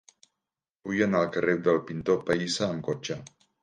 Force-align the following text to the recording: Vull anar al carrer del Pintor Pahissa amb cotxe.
Vull 0.89 1.03
anar 1.07 1.21
al 1.23 1.31
carrer 1.37 1.57
del 1.69 1.79
Pintor 1.93 2.21
Pahissa 2.31 2.69
amb 2.73 2.93
cotxe. 2.93 3.25